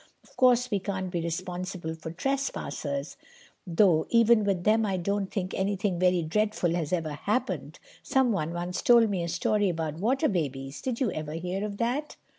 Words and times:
"Of 0.23 0.35
course 0.35 0.71
we 0.71 0.79
can't 0.79 1.11
be 1.11 1.21
responsible 1.21 1.93
for 1.93 2.09
trespassers, 2.09 3.17
though 3.67 4.07
even 4.09 4.43
with 4.43 4.63
them 4.63 4.83
I 4.83 4.97
don't 4.97 5.29
think 5.29 5.53
anything 5.53 5.99
very 5.99 6.23
dreadful 6.23 6.73
has 6.73 6.91
ever 6.91 7.11
happened. 7.13 7.77
Someone 8.01 8.51
once 8.51 8.81
told 8.81 9.11
me 9.11 9.21
a 9.21 9.27
story 9.29 9.69
about 9.69 9.99
Water 9.99 10.27
Babies. 10.27 10.81
Did 10.81 10.99
you 11.01 11.11
ever 11.11 11.33
hear 11.33 11.63
of 11.63 11.77
that?" 11.77 12.15